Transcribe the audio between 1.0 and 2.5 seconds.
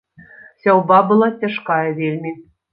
была цяжкая вельмі.